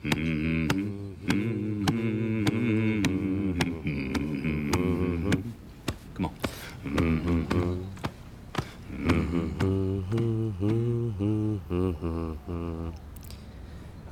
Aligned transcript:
Come 0.00 0.12
on. 6.24 6.30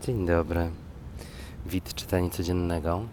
Dzień 0.02 0.26
dobry. 0.26 0.70
Wid 1.66 1.94
czytania 1.94 2.30
codziennego, 2.30 3.04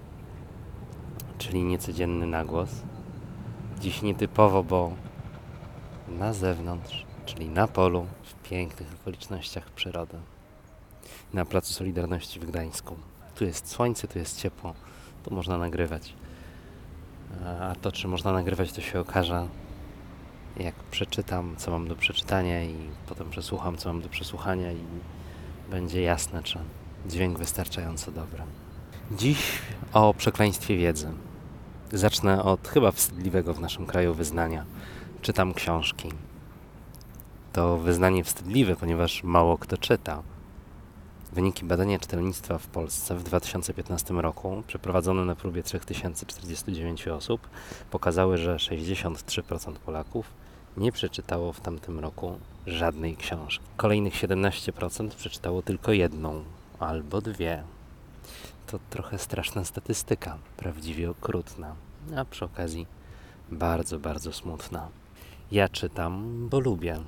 czyli 1.37 1.63
niecodzienny 1.63 2.27
nagłos. 2.27 2.69
Dziś 3.79 4.01
nietypowo, 4.01 4.63
bo 4.63 4.91
na 6.07 6.33
zewnątrz, 6.33 7.05
czyli 7.25 7.49
na 7.49 7.67
polu, 7.67 8.05
w 8.23 8.49
pięknych 8.49 8.93
okolicznościach 9.01 9.69
przyrody. 9.69 10.34
Na 11.35 11.45
Placu 11.45 11.73
Solidarności 11.73 12.39
w 12.39 12.45
Gdańsku. 12.45 12.95
Tu 13.35 13.45
jest 13.45 13.69
słońce, 13.69 14.07
tu 14.07 14.19
jest 14.19 14.41
ciepło, 14.41 14.73
tu 15.23 15.33
można 15.33 15.57
nagrywać. 15.57 16.13
A 17.61 17.75
to, 17.81 17.91
czy 17.91 18.07
można 18.07 18.31
nagrywać, 18.31 18.71
to 18.71 18.81
się 18.81 18.99
okaże, 18.99 19.47
jak 20.57 20.75
przeczytam, 20.75 21.55
co 21.57 21.71
mam 21.71 21.87
do 21.87 21.95
przeczytania 21.95 22.63
i 22.63 22.75
potem 23.07 23.29
przesłucham, 23.29 23.77
co 23.77 23.93
mam 23.93 24.01
do 24.01 24.09
przesłuchania 24.09 24.71
i 24.71 24.79
będzie 25.69 26.01
jasne, 26.01 26.43
czy 26.43 26.59
dźwięk 27.05 27.39
wystarczająco 27.39 28.11
dobry. 28.11 28.43
Dziś 29.11 29.61
o 29.93 30.13
przekleństwie 30.13 30.77
wiedzy. 30.77 31.11
Zacznę 31.91 32.43
od 32.43 32.67
chyba 32.67 32.91
wstydliwego 32.91 33.53
w 33.53 33.59
naszym 33.59 33.85
kraju 33.85 34.13
wyznania. 34.13 34.65
Czytam 35.21 35.53
książki. 35.53 36.11
To 37.53 37.77
wyznanie 37.77 38.23
wstydliwe, 38.23 38.75
ponieważ 38.75 39.23
mało 39.23 39.57
kto 39.57 39.77
czyta. 39.77 40.23
Wyniki 41.35 41.65
badania 41.65 41.99
czytelnictwa 41.99 42.57
w 42.57 42.67
Polsce 42.67 43.15
w 43.15 43.23
2015 43.23 44.13
roku, 44.13 44.63
przeprowadzone 44.67 45.25
na 45.25 45.35
próbie 45.35 45.63
3049 45.63 47.07
osób, 47.07 47.49
pokazały, 47.91 48.37
że 48.37 48.55
63% 48.55 49.73
Polaków 49.73 50.25
nie 50.77 50.91
przeczytało 50.91 51.53
w 51.53 51.59
tamtym 51.59 51.99
roku 51.99 52.39
żadnej 52.67 53.15
książki. 53.15 53.65
Kolejnych 53.77 54.13
17% 54.13 55.09
przeczytało 55.09 55.61
tylko 55.61 55.91
jedną 55.91 56.43
albo 56.79 57.21
dwie. 57.21 57.63
To 58.67 58.79
trochę 58.89 59.19
straszna 59.19 59.65
statystyka, 59.65 60.37
prawdziwie 60.57 61.09
okrutna, 61.09 61.75
a 62.17 62.25
przy 62.25 62.45
okazji 62.45 62.87
bardzo, 63.51 63.99
bardzo 63.99 64.33
smutna. 64.33 64.87
Ja 65.51 65.69
czytam, 65.69 66.47
bo 66.49 66.59
lubię. 66.59 66.99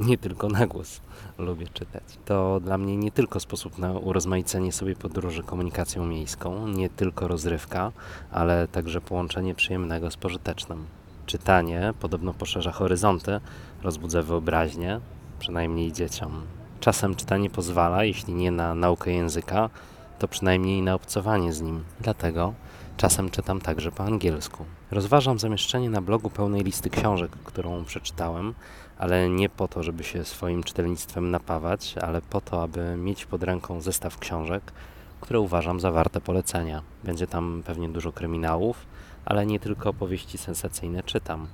Nie 0.00 0.18
tylko 0.18 0.48
na 0.48 0.66
głos 0.66 1.00
lubię 1.38 1.66
czytać. 1.68 2.02
To 2.24 2.60
dla 2.60 2.78
mnie 2.78 2.96
nie 2.96 3.12
tylko 3.12 3.40
sposób 3.40 3.78
na 3.78 3.92
urozmaicenie 3.92 4.72
sobie 4.72 4.96
podróży 4.96 5.42
komunikacją 5.42 6.06
miejską, 6.06 6.68
nie 6.68 6.88
tylko 6.88 7.28
rozrywka, 7.28 7.92
ale 8.30 8.68
także 8.68 9.00
połączenie 9.00 9.54
przyjemnego 9.54 10.10
z 10.10 10.16
pożytecznym. 10.16 10.86
Czytanie 11.26 11.92
podobno 12.00 12.34
poszerza 12.34 12.72
horyzonty, 12.72 13.40
rozbudza 13.82 14.22
wyobraźnię, 14.22 15.00
przynajmniej 15.38 15.92
dzieciom. 15.92 16.42
Czasem 16.80 17.14
czytanie 17.14 17.50
pozwala, 17.50 18.04
jeśli 18.04 18.34
nie 18.34 18.50
na 18.50 18.74
naukę 18.74 19.12
języka, 19.12 19.70
to 20.18 20.28
przynajmniej 20.28 20.82
na 20.82 20.94
obcowanie 20.94 21.52
z 21.52 21.60
nim. 21.60 21.84
Dlatego 22.00 22.54
czasem 22.96 23.30
czytam 23.30 23.60
także 23.60 23.92
po 23.92 24.04
angielsku. 24.04 24.64
Rozważam 24.90 25.38
zamieszczenie 25.38 25.90
na 25.90 26.00
blogu 26.00 26.30
pełnej 26.30 26.62
listy 26.62 26.90
książek, 26.90 27.30
którą 27.44 27.84
przeczytałem, 27.84 28.54
ale 29.00 29.28
nie 29.28 29.48
po 29.48 29.68
to, 29.68 29.82
żeby 29.82 30.04
się 30.04 30.24
swoim 30.24 30.62
czytelnictwem 30.62 31.30
napawać, 31.30 31.94
ale 31.98 32.22
po 32.22 32.40
to, 32.40 32.62
aby 32.62 32.96
mieć 32.96 33.26
pod 33.26 33.42
ręką 33.42 33.80
zestaw 33.80 34.18
książek, 34.18 34.72
które 35.20 35.40
uważam 35.40 35.80
za 35.80 35.90
warte 35.90 36.20
polecenia. 36.20 36.82
Będzie 37.04 37.26
tam 37.26 37.62
pewnie 37.66 37.88
dużo 37.88 38.12
kryminałów, 38.12 38.86
ale 39.24 39.46
nie 39.46 39.60
tylko 39.60 39.90
opowieści 39.90 40.38
sensacyjne 40.38 41.02
czytam. 41.02 41.46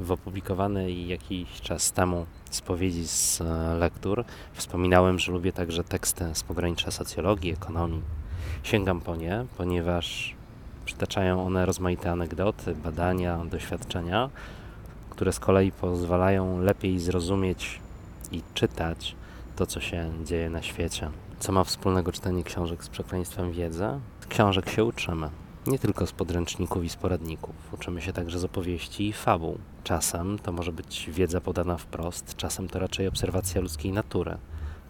W 0.00 0.12
opublikowanej 0.12 1.08
jakiś 1.08 1.60
czas 1.60 1.92
temu 1.92 2.26
spowiedzi 2.50 3.08
z 3.08 3.40
e, 3.40 3.74
lektur 3.74 4.24
wspominałem, 4.52 5.18
że 5.18 5.32
lubię 5.32 5.52
także 5.52 5.84
teksty 5.84 6.24
z 6.34 6.42
pogranicza 6.42 6.90
socjologii, 6.90 7.52
ekonomii. 7.52 8.02
Sięgam 8.62 9.00
po 9.00 9.16
nie, 9.16 9.44
ponieważ 9.56 10.34
przytaczają 10.84 11.46
one 11.46 11.66
rozmaite 11.66 12.10
anegdoty, 12.10 12.74
badania, 12.74 13.44
doświadczenia, 13.44 14.30
które 15.12 15.32
z 15.32 15.40
kolei 15.40 15.72
pozwalają 15.72 16.60
lepiej 16.60 16.98
zrozumieć 16.98 17.80
i 18.32 18.42
czytać 18.54 19.16
to, 19.56 19.66
co 19.66 19.80
się 19.80 20.10
dzieje 20.24 20.50
na 20.50 20.62
świecie. 20.62 21.10
Co 21.38 21.52
ma 21.52 21.64
wspólnego 21.64 22.12
czytanie 22.12 22.44
książek 22.44 22.84
z 22.84 22.88
przekleństwem 22.88 23.52
wiedzy? 23.52 23.86
Z 24.20 24.26
książek 24.26 24.70
się 24.70 24.84
uczymy. 24.84 25.30
Nie 25.66 25.78
tylko 25.78 26.06
z 26.06 26.12
podręczników 26.12 26.84
i 26.84 26.88
z 26.88 26.96
poradników. 26.96 27.54
Uczymy 27.72 28.02
się 28.02 28.12
także 28.12 28.38
z 28.38 28.44
opowieści 28.44 29.08
i 29.08 29.12
fabuł. 29.12 29.58
Czasem 29.84 30.38
to 30.38 30.52
może 30.52 30.72
być 30.72 31.10
wiedza 31.10 31.40
podana 31.40 31.76
wprost, 31.76 32.36
czasem 32.36 32.68
to 32.68 32.78
raczej 32.78 33.08
obserwacja 33.08 33.60
ludzkiej 33.60 33.92
natury, 33.92 34.36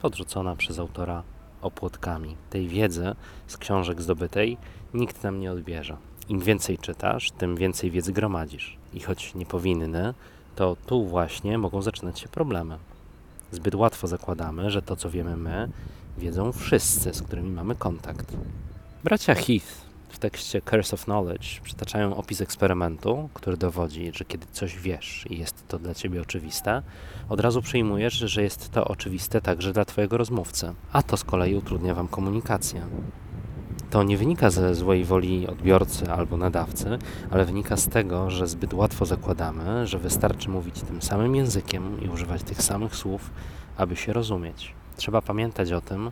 podrzucona 0.02 0.56
przez 0.56 0.78
autora 0.78 1.22
opłotkami. 1.62 2.36
Tej 2.50 2.68
wiedzy 2.68 3.14
z 3.46 3.56
książek 3.56 4.02
zdobytej 4.02 4.56
nikt 4.94 5.22
nam 5.22 5.40
nie 5.40 5.52
odbierze. 5.52 5.96
Im 6.32 6.40
więcej 6.40 6.78
czytasz, 6.78 7.30
tym 7.30 7.56
więcej 7.56 7.90
wiedzy 7.90 8.12
gromadzisz. 8.12 8.76
I 8.94 9.00
choć 9.00 9.34
nie 9.34 9.46
powinny, 9.46 10.14
to 10.56 10.76
tu 10.86 11.04
właśnie 11.04 11.58
mogą 11.58 11.82
zaczynać 11.82 12.20
się 12.20 12.28
problemy. 12.28 12.78
Zbyt 13.50 13.74
łatwo 13.74 14.06
zakładamy, 14.06 14.70
że 14.70 14.82
to, 14.82 14.96
co 14.96 15.10
wiemy 15.10 15.36
my, 15.36 15.68
wiedzą 16.18 16.52
wszyscy, 16.52 17.14
z 17.14 17.22
którymi 17.22 17.50
mamy 17.50 17.74
kontakt. 17.74 18.36
Bracia 19.04 19.34
Heath 19.34 19.66
w 20.08 20.18
tekście 20.18 20.62
Curse 20.62 20.94
of 20.94 21.04
Knowledge 21.04 21.60
przytaczają 21.60 22.16
opis 22.16 22.40
eksperymentu, 22.40 23.28
który 23.34 23.56
dowodzi, 23.56 24.10
że 24.14 24.24
kiedy 24.24 24.46
coś 24.52 24.78
wiesz 24.78 25.24
i 25.30 25.38
jest 25.38 25.68
to 25.68 25.78
dla 25.78 25.94
ciebie 25.94 26.20
oczywiste, 26.20 26.82
od 27.28 27.40
razu 27.40 27.62
przyjmujesz, 27.62 28.14
że 28.14 28.42
jest 28.42 28.70
to 28.70 28.84
oczywiste 28.84 29.40
także 29.40 29.72
dla 29.72 29.84
twojego 29.84 30.16
rozmówcy, 30.16 30.74
a 30.92 31.02
to 31.02 31.16
z 31.16 31.24
kolei 31.24 31.54
utrudnia 31.54 31.94
wam 31.94 32.08
komunikację. 32.08 32.86
To 33.92 34.02
nie 34.02 34.16
wynika 34.16 34.50
ze 34.50 34.74
złej 34.74 35.04
woli 35.04 35.46
odbiorcy 35.48 36.12
albo 36.12 36.36
nadawcy, 36.36 36.98
ale 37.30 37.44
wynika 37.44 37.76
z 37.76 37.88
tego, 37.88 38.30
że 38.30 38.46
zbyt 38.46 38.74
łatwo 38.74 39.06
zakładamy, 39.06 39.86
że 39.86 39.98
wystarczy 39.98 40.50
mówić 40.50 40.80
tym 40.80 41.02
samym 41.02 41.36
językiem 41.36 42.00
i 42.04 42.08
używać 42.08 42.42
tych 42.42 42.62
samych 42.62 42.96
słów, 42.96 43.30
aby 43.76 43.96
się 43.96 44.12
rozumieć. 44.12 44.74
Trzeba 44.96 45.22
pamiętać 45.22 45.72
o 45.72 45.80
tym, 45.80 46.10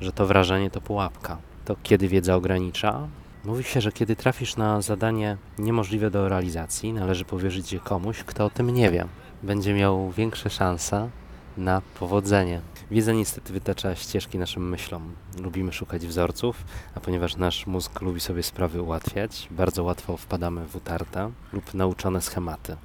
że 0.00 0.12
to 0.12 0.26
wrażenie 0.26 0.70
to 0.70 0.80
pułapka. 0.80 1.38
To 1.64 1.76
kiedy 1.82 2.08
wiedza 2.08 2.34
ogranicza? 2.34 3.08
Mówi 3.44 3.64
się, 3.64 3.80
że 3.80 3.92
kiedy 3.92 4.16
trafisz 4.16 4.56
na 4.56 4.80
zadanie 4.80 5.36
niemożliwe 5.58 6.10
do 6.10 6.28
realizacji, 6.28 6.92
należy 6.92 7.24
powierzyć 7.24 7.72
je 7.72 7.80
komuś, 7.80 8.24
kto 8.24 8.44
o 8.44 8.50
tym 8.50 8.70
nie 8.70 8.90
wie. 8.90 9.06
Będzie 9.42 9.74
miał 9.74 10.10
większe 10.10 10.50
szanse 10.50 11.10
na 11.56 11.82
powodzenie. 11.98 12.60
Wiedza 12.90 13.12
niestety 13.12 13.52
wytacza 13.52 13.94
ścieżki 13.94 14.38
naszym 14.38 14.68
myślom. 14.68 15.14
Lubimy 15.42 15.72
szukać 15.72 16.06
wzorców, 16.06 16.64
a 16.94 17.00
ponieważ 17.00 17.36
nasz 17.36 17.66
mózg 17.66 18.00
lubi 18.00 18.20
sobie 18.20 18.42
sprawy 18.42 18.82
ułatwiać, 18.82 19.48
bardzo 19.50 19.84
łatwo 19.84 20.16
wpadamy 20.16 20.66
w 20.66 20.76
utarte 20.76 21.30
lub 21.52 21.74
nauczone 21.74 22.20
schematy. 22.20 22.76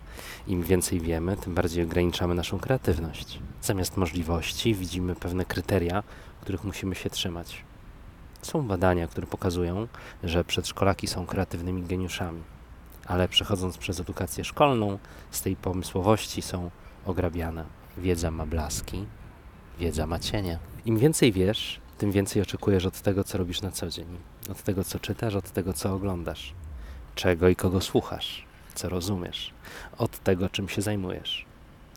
Im 0.47 0.63
więcej 0.63 1.00
wiemy, 1.00 1.38
tym 1.38 1.53
bardziej 1.56 1.84
ograniczamy 1.84 2.36
naszą 2.36 2.59
kreatywność. 2.59 3.40
Zamiast 3.62 3.97
możliwości 3.97 4.75
widzimy 4.75 5.16
pewne 5.16 5.46
kryteria, 5.46 6.03
których 6.42 6.63
musimy 6.63 6.96
się 6.96 7.09
trzymać. 7.09 7.63
Są 8.42 8.68
badania, 8.68 9.08
które 9.08 9.28
pokazują, 9.28 9.88
że 10.24 10.44
przedszkolaki 10.44 11.08
są 11.08 11.25
kreatywnymi 11.25 11.84
geniuszami, 11.84 12.42
ale 13.08 13.28
przechodząc 13.28 13.78
przez 13.78 14.00
edukację 14.00 14.44
szkolną, 14.44 15.00
z 15.31 15.42
tej 15.42 15.56
pomysłowości 15.56 16.42
są 16.42 16.72
ograbiane. 17.06 17.66
Wiedza 17.97 18.31
ma 18.31 18.46
blaski, 18.46 19.06
wiedza 19.79 20.07
ma 20.07 20.19
cienie. 20.19 20.59
Im 20.86 20.98
więcej 20.98 21.31
wiesz, 21.31 21.80
tym 21.98 22.12
więcej 22.12 22.42
oczekujesz 22.42 22.86
od 22.86 23.01
tego, 23.01 23.24
co 23.24 23.38
robisz 23.38 23.62
na 23.62 23.71
co 23.71 23.89
dzień, 23.89 24.07
od 24.50 24.63
tego, 24.63 24.83
co 24.83 25.00
czytasz, 25.00 25.36
od 25.36 25.51
tego, 25.51 25.74
co 25.74 25.94
oglądasz, 25.94 26.53
czego 27.15 27.50
i 27.50 27.56
kogo 27.56 27.81
słuchasz, 27.81 28.45
co 28.75 28.89
rozumiesz, 28.89 29.53
od 29.98 30.19
tego, 30.19 30.50
czym 30.50 30.69
się 30.69 30.81
zajmujesz. 30.81 31.45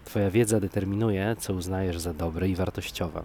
Twoja 0.04 0.30
wiedza 0.30 0.60
determinuje, 0.60 1.36
co 1.38 1.52
uznajesz 1.52 1.98
za 1.98 2.14
dobre 2.14 2.48
i 2.48 2.54
wartościowe 2.54 3.22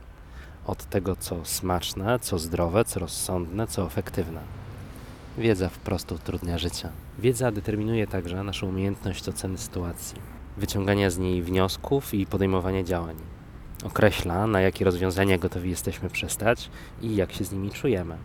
od 0.65 0.85
tego, 0.85 1.15
co 1.15 1.45
smaczne, 1.45 2.19
co 2.19 2.39
zdrowe, 2.39 2.85
co 2.85 2.99
rozsądne, 2.99 3.67
co 3.67 3.85
efektywne. 3.85 4.41
Wiedza 5.37 5.69
wprost 5.69 6.11
utrudnia 6.11 6.57
życie. 6.57 6.89
Wiedza 7.19 7.51
determinuje 7.51 8.07
także 8.07 8.43
naszą 8.43 8.67
umiejętność 8.67 9.29
oceny 9.29 9.57
sytuacji, 9.57 10.21
wyciągania 10.57 11.09
z 11.09 11.17
niej 11.17 11.41
wniosków 11.41 12.13
i 12.13 12.25
podejmowania 12.25 12.83
działań. 12.83 13.15
Określa, 13.83 14.47
na 14.47 14.61
jakie 14.61 14.85
rozwiązania 14.85 15.37
gotowi 15.37 15.69
jesteśmy 15.69 16.09
przestać 16.09 16.69
i 17.01 17.15
jak 17.15 17.31
się 17.31 17.43
z 17.43 17.51
nimi 17.51 17.71
czujemy. 17.71 18.17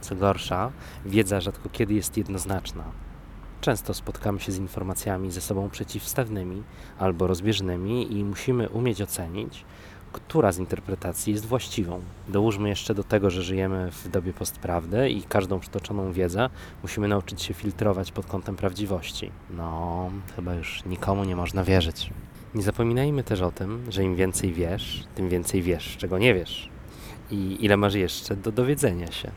Co 0.00 0.16
gorsza, 0.16 0.72
wiedza 1.06 1.40
rzadko 1.40 1.68
kiedy 1.68 1.94
jest 1.94 2.16
jednoznaczna. 2.16 2.84
Często 3.60 3.94
spotkamy 3.94 4.40
się 4.40 4.52
z 4.52 4.58
informacjami 4.58 5.30
ze 5.30 5.40
sobą 5.40 5.70
przeciwstawnymi 5.70 6.62
albo 6.98 7.26
rozbieżnymi 7.26 8.12
i 8.18 8.24
musimy 8.24 8.68
umieć 8.68 9.02
ocenić, 9.02 9.64
która 10.12 10.52
z 10.52 10.58
interpretacji 10.58 11.32
jest 11.32 11.46
właściwą. 11.46 12.00
Dołóżmy 12.28 12.68
jeszcze 12.68 12.94
do 12.94 13.04
tego, 13.04 13.30
że 13.30 13.42
żyjemy 13.42 13.90
w 13.90 14.08
dobie 14.08 14.32
postprawdy 14.32 15.10
i 15.10 15.22
każdą 15.22 15.60
przytoczoną 15.60 16.12
wiedzę 16.12 16.50
musimy 16.82 17.08
nauczyć 17.08 17.42
się 17.42 17.54
filtrować 17.54 18.12
pod 18.12 18.26
kątem 18.26 18.56
prawdziwości. 18.56 19.30
No, 19.50 20.10
chyba 20.36 20.54
już 20.54 20.84
nikomu 20.84 21.24
nie 21.24 21.36
można 21.36 21.64
wierzyć. 21.64 22.10
Nie 22.56 22.62
zapominajmy 22.62 23.24
też 23.24 23.40
o 23.40 23.52
tym, 23.52 23.84
że 23.88 24.04
im 24.04 24.16
więcej 24.16 24.52
wiesz, 24.52 25.04
tym 25.14 25.28
więcej 25.28 25.62
wiesz, 25.62 25.96
czego 25.96 26.18
nie 26.18 26.34
wiesz. 26.34 26.68
I 27.30 27.56
ile 27.60 27.76
masz 27.76 27.94
jeszcze 27.94 28.36
do 28.36 28.52
dowiedzenia 28.52 29.12
się. 29.12 29.30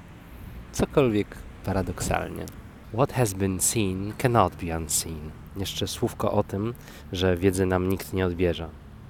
Cokolwiek 0.72 1.28
paradoksalnie. 1.66 2.46
What 2.94 3.14
has 3.14 3.34
been 3.34 3.60
seen 3.60 4.14
cannot 4.18 4.56
be 4.56 4.78
unseen. 4.78 5.32
Jeszcze 5.58 5.88
słówko 5.88 6.32
o 6.32 6.44
tym, 6.44 6.74
że 7.12 7.38
wiedzy 7.38 7.66
nam 7.66 7.90
nikt 7.90 8.14
nie 8.14 8.26
odbierze 8.26 8.70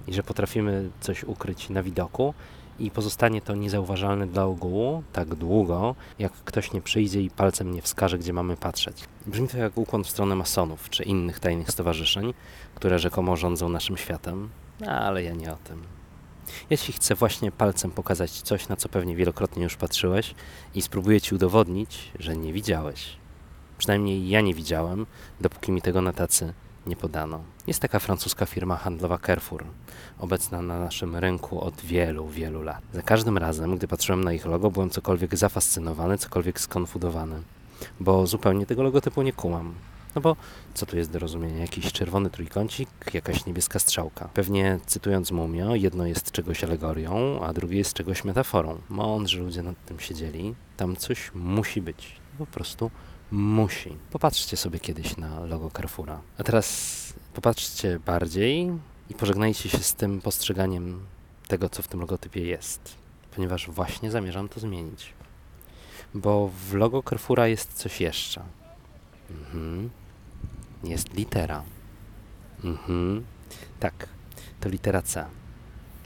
i 0.10 0.14
że 0.14 0.24
potrafimy 0.24 0.90
coś 1.00 1.24
ukryć 1.24 1.70
na 1.70 1.84
widoku 1.84 2.34
i 2.80 2.92
pozostanie 2.92 3.42
to 3.42 3.56
niezauważalne 3.56 4.28
dla 4.28 4.46
ogółu 4.46 5.04
tak 5.14 5.36
długo, 5.36 5.96
jak 6.20 6.32
ktoś 6.34 6.74
nie 6.74 6.82
przyjdzie 6.82 7.22
i 7.22 7.30
palcem 7.30 7.72
nie 7.72 7.82
wskaże, 7.82 8.18
gdzie 8.18 8.34
mamy 8.34 8.58
patrzeć. 8.58 9.04
Brzmi 9.28 9.48
to 9.48 9.58
jak 9.58 9.78
ukłon 9.78 10.04
w 10.04 10.10
stronę 10.10 10.36
masonów 10.36 10.90
czy 10.90 11.04
innych 11.04 11.40
tajnych 11.40 11.72
stowarzyszeń, 11.72 12.34
które 12.76 13.00
rzekomo 13.00 13.36
rządzą 13.36 13.70
naszym 13.70 13.98
światem, 13.98 14.50
ale 14.88 15.24
ja 15.24 15.34
nie 15.34 15.54
o 15.54 15.56
tym. 15.56 15.84
Jeśli 16.70 16.94
chcę 16.94 17.16
właśnie 17.16 17.52
palcem 17.52 17.92
pokazać 17.92 18.32
coś, 18.32 18.68
na 18.68 18.76
co 18.76 18.90
pewnie 18.90 19.16
wielokrotnie 19.16 19.64
już 19.64 19.76
patrzyłeś 19.76 20.36
i 20.76 20.82
spróbuję 20.82 21.22
ci 21.22 21.36
udowodnić, 21.36 22.12
że 22.20 22.38
nie 22.38 22.54
widziałeś. 22.54 23.18
Przynajmniej 23.78 24.30
ja 24.30 24.42
nie 24.42 24.54
widziałem, 24.54 25.06
dopóki 25.42 25.72
mi 25.72 25.82
tego 25.82 26.02
na 26.02 26.14
tacy 26.14 26.54
nie 26.86 26.96
podano. 26.96 27.40
Jest 27.68 27.80
taka 27.80 28.00
francuska 28.00 28.46
firma 28.46 28.78
handlowa 28.78 29.18
Carrefour, 29.18 29.66
obecna 30.20 30.62
na 30.62 30.80
naszym 30.80 31.16
rynku 31.16 31.62
od 31.62 31.82
wielu, 31.82 32.28
wielu 32.28 32.62
lat. 32.64 32.82
Za 32.94 33.02
każdym 33.02 33.38
razem, 33.38 33.78
gdy 33.78 33.88
patrzyłem 33.88 34.24
na 34.24 34.34
ich 34.34 34.46
logo, 34.46 34.72
byłem 34.72 34.90
cokolwiek 34.90 35.38
zafascynowany, 35.38 36.18
cokolwiek 36.18 36.60
skonfudowany, 36.60 37.42
bo 38.00 38.28
zupełnie 38.28 38.66
tego 38.66 38.84
logotypu 38.84 39.22
nie 39.22 39.34
kumam. 39.34 39.74
No 40.16 40.22
bo 40.22 40.36
co 40.74 40.86
tu 40.86 40.98
jest 40.98 41.12
do 41.12 41.20
rozumienia? 41.20 41.58
Jakiś 41.58 41.92
czerwony 41.92 42.30
trójkącik, 42.30 42.90
jakaś 43.14 43.46
niebieska 43.46 43.80
strzałka. 43.80 44.30
Pewnie 44.34 44.80
cytując 44.86 45.32
Mumio, 45.32 45.76
jedno 45.76 46.06
jest 46.06 46.32
czegoś 46.32 46.64
alegorią, 46.64 47.40
a 47.44 47.54
drugie 47.54 47.78
jest 47.78 47.94
czegoś 47.94 48.24
metaforą. 48.24 48.78
Mądrzy 48.90 49.40
ludzie 49.40 49.64
nad 49.64 49.86
tym 49.86 50.00
siedzieli. 50.00 50.56
Tam 50.78 50.96
coś 50.96 51.32
musi 51.34 51.82
być. 51.82 52.16
Po 52.38 52.46
prostu 52.46 52.92
musi. 53.32 53.98
Popatrzcie 54.12 54.58
sobie 54.58 54.80
kiedyś 54.80 55.18
na 55.18 55.40
logo 55.40 55.72
Carrefoura. 55.72 56.22
A 56.38 56.44
teraz 56.44 57.14
popatrzcie 57.34 58.00
bardziej 58.00 58.72
i 59.10 59.14
pożegnajcie 59.14 59.70
się 59.70 59.78
z 59.78 59.94
tym 59.94 60.22
postrzeganiem 60.22 61.06
tego, 61.48 61.70
co 61.70 61.84
w 61.84 61.88
tym 61.88 62.00
logotypie 62.00 62.46
jest. 62.46 62.96
Ponieważ 63.36 63.70
właśnie 63.70 64.12
zamierzam 64.12 64.50
to 64.50 64.60
zmienić. 64.60 65.14
Bo 66.14 66.52
w 66.70 66.74
logo 66.74 67.04
Carrefoura 67.04 67.48
jest 67.48 67.74
coś 67.74 68.02
jeszcze. 68.02 68.44
Mhm. 69.30 69.90
Jest 70.84 71.14
litera. 71.14 71.64
Mhm. 72.64 73.26
Tak, 73.80 74.10
to 74.60 74.70
litera 74.70 75.02
C. 75.02 75.26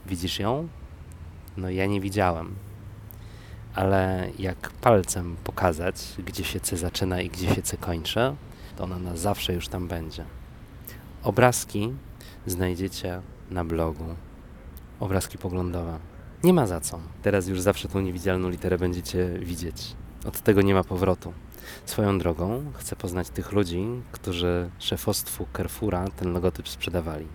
Widzisz 0.06 0.40
ją? 0.40 0.68
No 1.58 1.70
ja 1.70 1.86
nie 1.86 2.02
widziałem. 2.02 2.56
Ale 3.76 4.30
jak 4.40 4.70
palcem 4.70 5.36
pokazać, 5.44 5.96
gdzie 6.26 6.44
się 6.44 6.60
C 6.60 6.78
zaczyna 6.78 7.22
i 7.22 7.30
gdzie 7.30 7.56
się 7.56 7.62
C 7.62 7.78
kończy, 7.78 8.36
to 8.78 8.84
ona 8.84 9.00
na 9.00 9.18
zawsze 9.18 9.54
już 9.54 9.68
tam 9.68 9.88
będzie. 9.88 10.26
Obrazki 11.24 11.94
znajdziecie 12.48 13.22
na 13.52 13.66
blogu. 13.66 14.16
Obrazki 15.00 15.38
poglądowe. 15.38 16.00
Nie 16.44 16.54
ma 16.54 16.68
za 16.68 16.80
co. 16.80 17.00
Teraz 17.22 17.48
już 17.48 17.62
zawsze 17.62 17.88
tą 17.88 18.00
niewidzialną 18.00 18.50
literę 18.50 18.78
będziecie 18.78 19.30
widzieć. 19.40 19.96
Od 20.28 20.42
tego 20.42 20.62
nie 20.62 20.74
ma 20.74 20.84
powrotu. 20.84 21.34
Swoją 21.86 22.18
drogą 22.18 22.64
chcę 22.74 22.96
poznać 22.96 23.30
tych 23.30 23.52
ludzi, 23.52 23.86
którzy 24.12 24.70
szefostwu 24.80 25.48
Carrefoura 25.58 26.08
ten 26.08 26.34
logotyp 26.34 26.70
sprzedawali. 26.70 27.28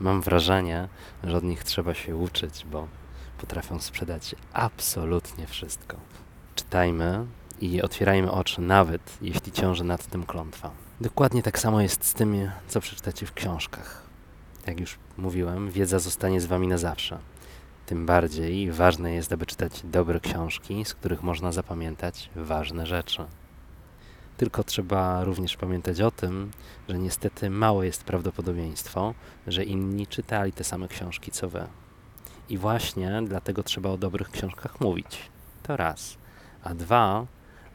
Mam 0.00 0.20
wrażenie, 0.20 0.88
że 1.24 1.36
od 1.36 1.44
nich 1.44 1.64
trzeba 1.64 1.94
się 1.94 2.16
uczyć, 2.16 2.66
bo 2.72 2.88
potrafią 3.40 3.80
sprzedać 3.80 4.34
absolutnie 4.52 5.46
wszystko. 5.46 5.96
Czytajmy 6.54 7.26
i 7.60 7.82
otwierajmy 7.82 8.30
oczy, 8.30 8.60
nawet 8.60 9.18
jeśli 9.22 9.52
ciąży 9.52 9.84
nad 9.84 10.06
tym 10.06 10.26
klątwa. 10.26 10.70
Dokładnie 11.00 11.42
tak 11.42 11.58
samo 11.58 11.80
jest 11.80 12.04
z 12.04 12.14
tym, 12.14 12.50
co 12.68 12.80
przeczytacie 12.80 13.26
w 13.26 13.32
książkach. 13.32 14.02
Jak 14.66 14.80
już 14.80 14.98
mówiłem, 15.18 15.70
wiedza 15.70 15.98
zostanie 15.98 16.40
z 16.40 16.46
wami 16.46 16.66
na 16.68 16.78
zawsze. 16.78 17.18
Tym 17.86 18.06
bardziej 18.06 18.72
ważne 18.72 19.14
jest, 19.14 19.32
aby 19.32 19.46
czytać 19.46 19.80
dobre 19.84 20.20
książki, 20.20 20.84
z 20.84 20.94
których 20.94 21.22
można 21.22 21.52
zapamiętać 21.52 22.30
ważne 22.36 22.86
rzeczy. 22.86 23.24
Tylko 24.36 24.64
trzeba 24.64 25.24
również 25.24 25.56
pamiętać 25.56 26.00
o 26.00 26.10
tym, 26.10 26.50
że 26.88 26.98
niestety 26.98 27.50
małe 27.50 27.86
jest 27.86 28.04
prawdopodobieństwo, 28.04 29.14
że 29.46 29.64
inni 29.64 30.06
czytali 30.06 30.52
te 30.52 30.64
same 30.64 30.88
książki 30.88 31.30
co 31.30 31.48
wy. 31.48 31.66
I 32.50 32.58
właśnie 32.58 33.22
dlatego 33.26 33.62
trzeba 33.62 33.90
o 33.90 33.96
dobrych 33.96 34.30
książkach 34.30 34.80
mówić. 34.80 35.30
To 35.62 35.76
raz. 35.76 36.18
A 36.62 36.74
dwa, 36.74 37.26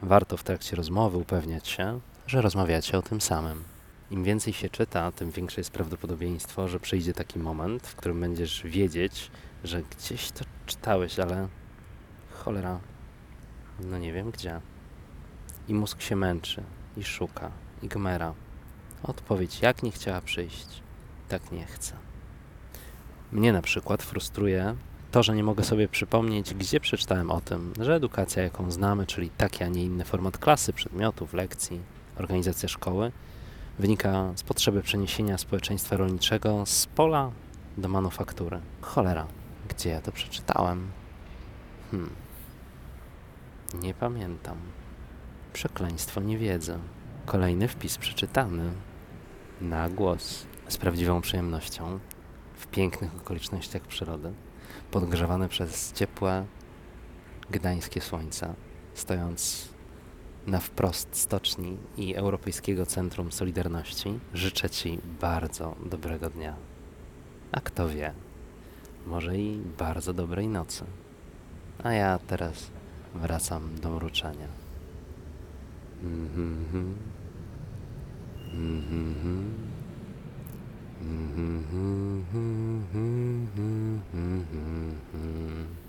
warto 0.02 0.36
w 0.36 0.42
trakcie 0.42 0.76
rozmowy 0.76 1.18
upewniać 1.18 1.68
się, 1.68 2.00
że 2.26 2.42
rozmawiacie 2.42 2.98
o 2.98 3.02
tym 3.02 3.20
samym. 3.20 3.64
Im 4.10 4.24
więcej 4.24 4.52
się 4.52 4.68
czyta, 4.68 5.12
tym 5.12 5.30
większe 5.30 5.60
jest 5.60 5.70
prawdopodobieństwo, 5.70 6.68
że 6.68 6.80
przyjdzie 6.80 7.12
taki 7.12 7.38
moment, 7.38 7.86
w 7.86 7.96
którym 7.96 8.20
będziesz 8.20 8.62
wiedzieć, 8.62 9.30
że 9.64 9.82
gdzieś 9.82 10.30
to 10.30 10.44
czytałeś, 10.66 11.18
ale 11.18 11.48
cholera, 12.30 12.80
no 13.80 13.98
nie 13.98 14.12
wiem 14.12 14.30
gdzie. 14.30 14.60
I 15.68 15.74
mózg 15.74 16.00
się 16.00 16.16
męczy, 16.16 16.62
i 16.96 17.04
szuka, 17.04 17.50
i 17.82 17.88
gmera. 17.88 18.34
Odpowiedź 19.02 19.62
jak 19.62 19.82
nie 19.82 19.90
chciała 19.90 20.20
przyjść, 20.20 20.82
tak 21.28 21.52
nie 21.52 21.66
chce. 21.66 22.15
Mnie 23.32 23.52
na 23.52 23.62
przykład 23.62 24.02
frustruje 24.02 24.74
to, 25.10 25.22
że 25.22 25.36
nie 25.36 25.44
mogę 25.44 25.64
sobie 25.64 25.88
przypomnieć, 25.88 26.54
gdzie 26.54 26.80
przeczytałem 26.80 27.30
o 27.30 27.40
tym, 27.40 27.72
że 27.80 27.94
edukacja, 27.94 28.42
jaką 28.42 28.70
znamy, 28.70 29.06
czyli 29.06 29.30
taki, 29.30 29.64
a 29.64 29.68
nie 29.68 29.84
inny 29.84 30.04
format 30.04 30.38
klasy, 30.38 30.72
przedmiotów, 30.72 31.34
lekcji, 31.34 31.80
organizacja 32.16 32.68
szkoły, 32.68 33.12
wynika 33.78 34.32
z 34.36 34.42
potrzeby 34.42 34.82
przeniesienia 34.82 35.38
społeczeństwa 35.38 35.96
rolniczego 35.96 36.66
z 36.66 36.86
pola 36.86 37.30
do 37.78 37.88
manufaktury. 37.88 38.60
Cholera, 38.80 39.26
gdzie 39.68 39.90
ja 39.90 40.00
to 40.00 40.12
przeczytałem? 40.12 40.90
Hmm. 41.90 42.10
Nie 43.74 43.94
pamiętam. 43.94 44.56
Przekleństwo 45.52 46.20
niewiedzy. 46.20 46.78
Kolejny 47.26 47.68
wpis 47.68 47.98
przeczytany. 47.98 48.72
Na 49.60 49.88
głos. 49.88 50.46
Z 50.68 50.76
prawdziwą 50.76 51.20
przyjemnością. 51.20 51.98
Pięknych 52.76 53.16
okolicznościach 53.16 53.82
przyrody. 53.82 54.32
Podgrzewane 54.90 55.48
przez 55.48 55.92
ciepłe, 55.92 56.44
gdańskie 57.50 58.00
słońce. 58.00 58.54
Stojąc 58.94 59.68
na 60.46 60.60
wprost 60.60 61.16
stoczni 61.16 61.76
i 61.96 62.14
Europejskiego 62.14 62.86
Centrum 62.86 63.32
Solidarności, 63.32 64.18
życzę 64.34 64.70
Ci 64.70 64.98
bardzo 65.20 65.76
dobrego 65.86 66.30
dnia. 66.30 66.56
A 67.52 67.60
kto 67.60 67.88
wie, 67.88 68.12
może 69.06 69.38
i 69.38 69.62
bardzo 69.78 70.12
dobrej 70.12 70.48
nocy. 70.48 70.84
A 71.82 71.92
ja 71.92 72.18
teraz 72.18 72.70
wracam 73.14 73.80
do 73.80 73.90
mruczenia. 73.90 74.48
Mhm. 76.02 76.94
Mhm. 78.54 79.75
Mm-hmm. 81.06 81.58
mm-hmm. 82.32 82.86
mm-hmm. 83.54 83.98
mm-hmm. 84.16 85.85